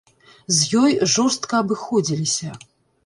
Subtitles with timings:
[0.59, 2.59] З ёй жорстка абыходзіліся.